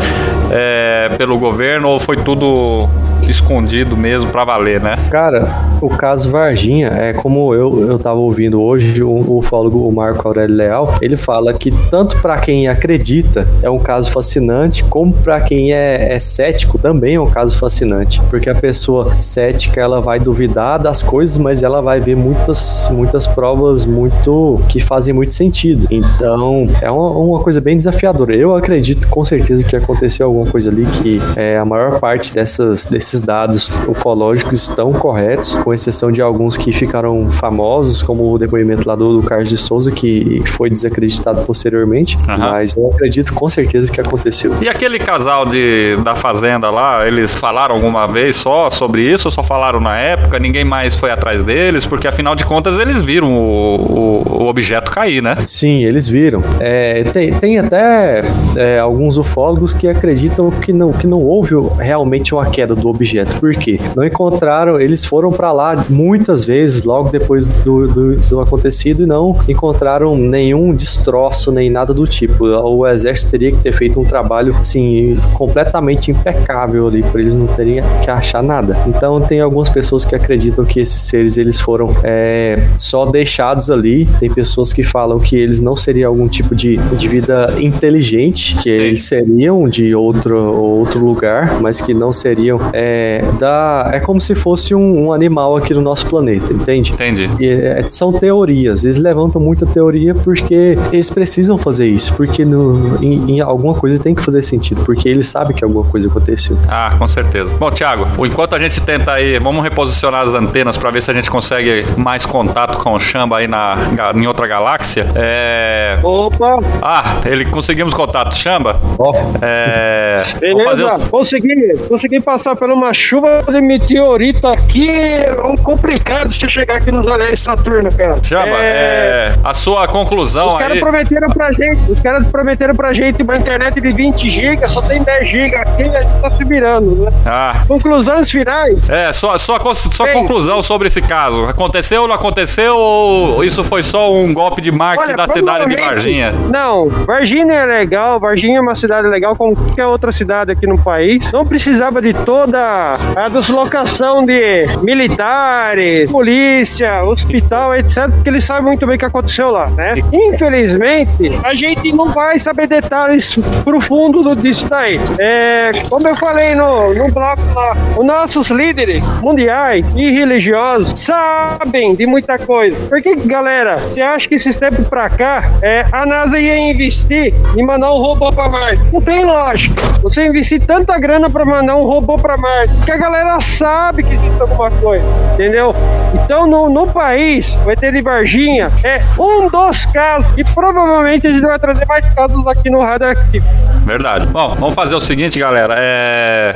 [0.51, 1.89] é, pelo governo?
[1.89, 2.89] Ou foi tudo
[3.31, 4.97] escondido mesmo pra valer, né?
[5.11, 5.49] Cara,
[5.81, 10.57] o caso Varginha é como eu, eu tava ouvindo hoje, o ufólogo o Marco Aurélio
[10.57, 15.73] Leal, ele fala que tanto para quem acredita é um caso fascinante, como para quem
[15.73, 20.79] é, é cético também é um caso fascinante, porque a pessoa cética ela vai duvidar
[20.79, 25.87] das coisas, mas ela vai ver muitas, muitas provas muito que fazem muito sentido.
[25.91, 28.35] Então é uma, uma coisa bem desafiadora.
[28.35, 32.87] Eu acredito com certeza que aconteceu alguma coisa ali que é, a maior parte dessas,
[32.87, 38.89] desses dados ufológicos estão corretos, com exceção de alguns que ficaram famosos, como o depoimento
[38.89, 42.19] lá do, do Carlos de Souza, que foi desacreditado posteriormente.
[42.29, 42.39] Aham.
[42.39, 44.55] Mas eu acredito com certeza que aconteceu.
[44.63, 49.29] E aquele casal de, da fazenda lá, eles falaram alguma vez só sobre isso?
[49.29, 50.39] Ou só falaram na época?
[50.39, 51.87] Ninguém mais foi atrás deles?
[51.87, 55.37] Porque afinal de contas eles viram o, o, o objeto cair, né?
[55.47, 56.43] Sim, eles viram.
[56.61, 58.23] É, tem, tem até
[58.57, 63.04] é, alguns ufólogos que acreditam que não, que não houve realmente uma queda do objeto.
[63.39, 63.79] Por quê?
[63.97, 69.07] Não encontraram, eles foram para lá muitas vezes, logo depois do, do, do acontecido, e
[69.07, 72.45] não encontraram nenhum destroço, nem nada do tipo.
[72.45, 77.47] O exército teria que ter feito um trabalho, assim, completamente impecável ali, por eles não
[77.47, 78.77] terem que achar nada.
[78.87, 84.07] Então, tem algumas pessoas que acreditam que esses seres, eles foram é, só deixados ali.
[84.19, 88.69] Tem pessoas que falam que eles não seriam algum tipo de, de vida inteligente, que
[88.69, 92.94] eles seriam de outro, outro lugar, mas que não seriam é,
[93.39, 93.91] da...
[93.93, 96.93] É como se fosse um, um animal aqui no nosso planeta, entende?
[96.93, 97.31] Entendi.
[97.41, 98.85] E, é, são teorias.
[98.85, 102.15] Eles levantam muita teoria porque eles precisam fazer isso.
[102.15, 104.83] Porque no, em, em alguma coisa tem que fazer sentido.
[104.85, 106.57] Porque eles sabem que alguma coisa aconteceu.
[106.69, 107.55] Ah, com certeza.
[107.57, 111.15] Bom, Thiago, enquanto a gente tenta aí, vamos reposicionar as antenas pra ver se a
[111.15, 113.77] gente consegue mais contato com o Chamba aí na,
[114.15, 115.07] em outra galáxia.
[115.15, 115.99] É.
[116.03, 118.35] Opa, Ah, ele conseguimos contato.
[118.37, 118.81] Chamba?
[118.99, 120.23] Ó, É.
[120.41, 121.05] Vamos fazer beleza?
[121.05, 121.09] os...
[121.09, 124.91] Consegui, consegui passar por uma chuva de meteorito aqui.
[124.91, 128.19] É um complicado você chegar aqui nos anéis de Saturno, cara.
[128.23, 129.33] Chamba, é...
[129.43, 130.81] a sua conclusão Os caras aí.
[130.81, 135.03] prometeram pra gente, os caras prometeram pra gente uma internet de 20 GB, só tem
[135.03, 137.11] 10 GB aqui e a gente tá se virando, né?
[137.25, 138.89] Ah, Conclusões finais.
[138.91, 140.15] é, sua, sua, sua Bem.
[140.15, 141.47] conclusão sobre esse caso.
[141.47, 142.77] Aconteceu ou não aconteceu?
[142.77, 146.33] Ou isso foi só um golpe de marketing Olha, da cidade de Varginha?
[146.51, 150.77] Não, Varginha é legal, Varginha é uma cidade legal como qualquer outra cidade aqui no
[150.79, 151.31] país.
[151.33, 158.87] Não precisava de toda a deslocação de militares, polícia, hospital, etc, porque eles sabem muito
[158.87, 159.95] bem o que aconteceu lá, né?
[160.13, 165.01] Infelizmente, a gente não vai saber detalhes profundos do- disso daí.
[165.19, 171.95] É, como eu falei no, no bloco lá, os nossos líderes mundiais e religiosos sabem
[171.95, 172.77] de muita coisa.
[172.89, 177.63] Porque, galera, você acha que esses tempos pra cá, é, a NASA ia investir em
[177.65, 178.83] mandar um robô pra Marte?
[178.93, 179.81] Não tem lógica.
[180.03, 184.15] Você investir tanta grana pra mandar um robô pra Marte, porque a galera sabe que
[184.15, 185.75] existe alguma coisa, entendeu?
[186.15, 191.31] Então, no, no país, o ET de Varginha é um dos casos, e provavelmente a
[191.31, 193.45] gente vai trazer mais casos aqui no Radioactive.
[193.85, 194.27] Verdade.
[194.27, 195.75] Bom, vamos fazer o seguinte, galera.
[195.79, 196.55] É...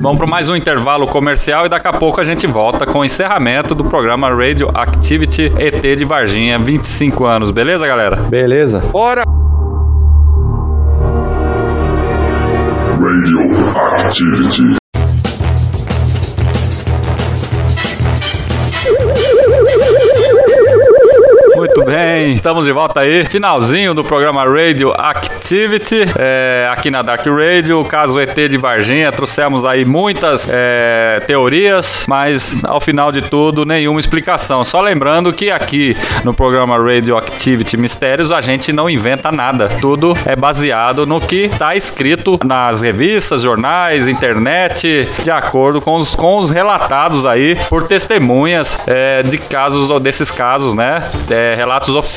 [0.00, 3.04] Vamos para mais um intervalo comercial e daqui a pouco a gente volta com o
[3.04, 7.50] encerramento do programa Radio Activity ET de Varginha, 25 anos.
[7.50, 8.16] Beleza, galera?
[8.16, 8.80] beleza.
[8.90, 9.24] Bora!
[14.10, 14.62] Radioactivity.
[14.62, 14.79] Muito
[22.20, 23.24] bem, estamos de volta aí.
[23.24, 27.80] Finalzinho do programa Radio Activity, é, aqui na Dark Radio.
[27.80, 33.64] O caso ET de Varginha, trouxemos aí muitas é, teorias, mas ao final de tudo,
[33.64, 34.62] nenhuma explicação.
[34.66, 39.70] Só lembrando que aqui no programa Radio Activity Mistérios a gente não inventa nada.
[39.80, 46.14] Tudo é baseado no que está escrito nas revistas, jornais, internet, de acordo com os,
[46.14, 51.02] com os relatados aí por testemunhas é, de casos desses casos, né?
[51.30, 52.09] É, relatos oficiais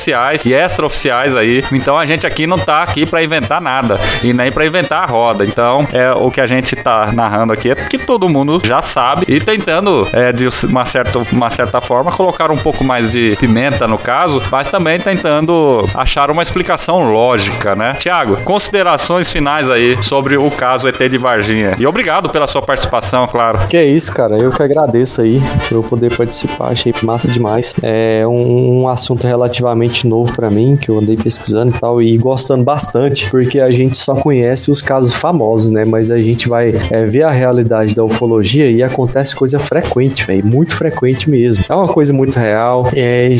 [0.44, 1.64] e extraoficiais aí.
[1.72, 5.06] Então a gente aqui não tá aqui para inventar nada e nem para inventar a
[5.06, 5.44] roda.
[5.44, 9.24] Então é o que a gente tá narrando aqui é que todo mundo já sabe
[9.28, 13.86] e tentando é, de uma certa, uma certa forma colocar um pouco mais de pimenta
[13.86, 17.94] no caso, mas também tentando achar uma explicação lógica, né?
[17.98, 21.74] Tiago, considerações finais aí sobre o caso ET de Varginha.
[21.78, 23.66] E obrigado pela sua participação, claro.
[23.68, 24.36] Que é isso, cara.
[24.36, 26.68] Eu que agradeço aí por eu poder participar.
[26.68, 27.74] Achei massa demais.
[27.82, 32.64] É um assunto relativamente novo para mim, que eu andei pesquisando e tal, e gostando
[32.64, 35.84] bastante, porque a gente só conhece os casos famosos, né?
[35.84, 40.46] Mas a gente vai é, ver a realidade da ufologia e acontece coisa frequente, velho,
[40.46, 41.64] muito frequente mesmo.
[41.68, 42.88] É uma coisa muito real.
[42.94, 43.30] É,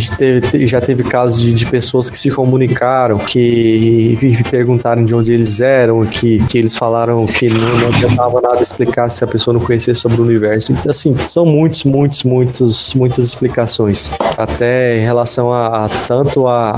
[0.66, 4.18] já teve casos de, de, pessoas que se comunicaram, que
[4.50, 9.24] perguntaram de onde eles eram, que, que eles falaram que não, não nada explicar se
[9.24, 10.72] a pessoa não conhecesse sobre o universo.
[10.72, 14.12] Então, assim, são muitos, muitos, muitos, muitas explicações.
[14.36, 16.70] Até em relação a, a tanto a,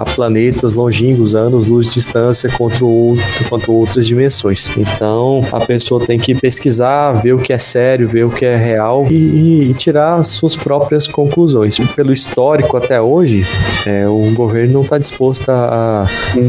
[0.00, 4.70] a, planetas longínquos, anos, luz de distância, quanto, outro, quanto outras dimensões.
[4.76, 8.56] Então, a pessoa tem que pesquisar, ver o que é sério, ver o que é
[8.56, 11.78] real e, e tirar suas próprias conclusões.
[11.94, 13.46] Pelo histórico até hoje,
[13.86, 16.06] é, o governo não está disposto a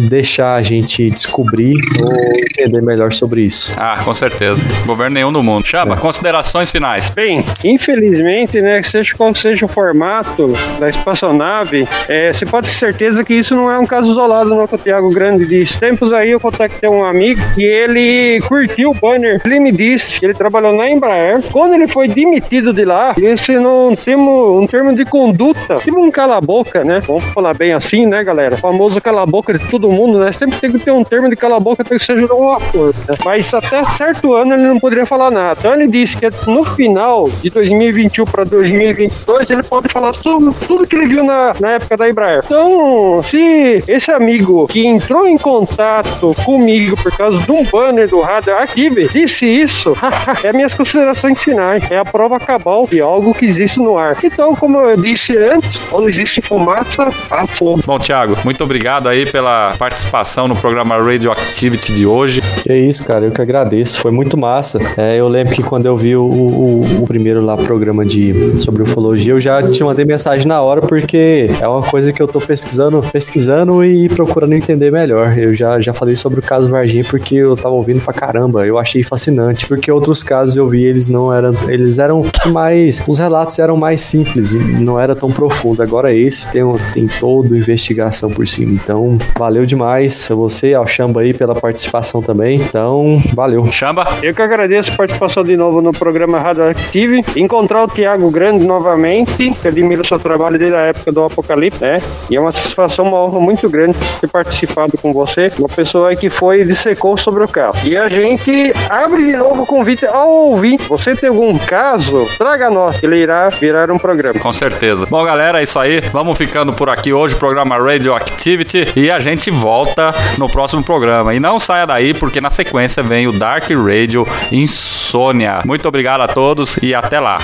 [0.10, 3.74] deixar a gente descobrir ou entender melhor sobre isso.
[3.78, 4.62] Ah, com certeza.
[4.86, 5.66] Governo nenhum do mundo.
[5.66, 5.98] Chama, é.
[5.98, 7.10] considerações finais.
[7.10, 13.24] Bem, infelizmente, né, seja qual seja o formato da espaçonave, é, você pode ter certeza
[13.24, 15.80] que isso não é um caso isolado, não, que o Grande disse.
[15.80, 19.42] Tempos aí eu contactei um amigo e ele curtiu o banner.
[19.44, 21.42] Ele me disse que ele trabalhou na Embraer.
[21.52, 26.00] Quando ele foi demitido de lá, ele ensinou um termo, um termo de conduta, tipo
[26.00, 27.00] um cala-boca, né?
[27.00, 28.54] Vamos falar bem assim, né, galera?
[28.54, 30.32] O famoso cala-boca de todo mundo, né?
[30.32, 32.94] Sempre tem que ter um termo de cala-boca que seja um ator.
[33.08, 33.16] Né?
[33.26, 35.58] Mas até certo ano ele não poderia falar nada.
[35.60, 40.86] Então ele disse que no final de 2021 para 2022 ele pode falar sobre tudo
[40.86, 42.33] que ele viu na, na época da Embraer.
[42.44, 48.22] Então, se esse amigo que entrou em contato comigo por causa de um banner do
[48.22, 49.96] Radioactive disse isso,
[50.44, 51.90] é minhas considerações finais.
[51.92, 54.18] É a prova cabal de algo que existe no ar.
[54.24, 57.82] Então, como eu disse antes, quando existe fumaça, há fogo.
[57.86, 62.42] Bom, Thiago, muito obrigado aí pela participação no programa Radioactivity de hoje.
[62.68, 64.00] É isso, cara, eu que agradeço.
[64.00, 64.80] Foi muito massa.
[64.98, 68.84] É, eu lembro que quando eu vi o, o, o, primeiro lá programa de sobre
[68.84, 72.40] ufologia, eu já te mandei mensagem na hora, porque é uma coisa que eu tô
[72.40, 75.38] pesquisando, pesquisando e procurando entender melhor.
[75.38, 78.66] Eu já, já falei sobre o caso Varginha porque eu tava ouvindo pra caramba.
[78.66, 81.54] Eu achei fascinante, porque outros casos eu vi, eles não eram.
[81.68, 83.04] Eles eram mais.
[83.08, 85.82] Os relatos eram mais simples, não era tão profundo.
[85.82, 86.64] Agora esse tem,
[86.94, 88.74] tem toda investigação por cima.
[88.74, 92.58] Então, valeu demais a você, ao Chamba aí, pela participação também.
[92.58, 93.66] Então, valeu.
[93.68, 94.08] Chamba.
[94.22, 97.24] Eu que agradeço a participação de novo no programa Radioactive.
[97.36, 101.82] Encontrar o Tiago Grande novamente, que admiro o seu trabalho desde a época do Apocalipse,
[101.82, 101.98] né?
[102.30, 105.52] E é uma satisfação, uma honra muito grande ter participado com você.
[105.60, 107.76] Uma pessoa que foi e dissecou sobre o carro.
[107.84, 110.84] E a gente abre de novo o convite ao ouvinte.
[110.90, 112.28] Você tem algum caso?
[112.38, 114.40] Traga nós, ele irá virar um programa.
[114.40, 115.06] Com certeza.
[115.10, 116.02] Bom, galera, é isso aí.
[116.12, 118.88] Vamos ficando por aqui hoje, programa Radioactivity.
[118.96, 121.34] E a gente volta no próximo programa.
[121.34, 125.62] E não saia daí, porque na sequência vem o Dark Radio Insônia.
[125.66, 127.40] Muito obrigado a todos e até lá.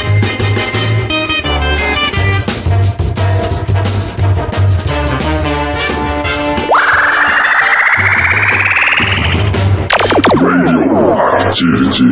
[11.50, 12.10] Radioactivity.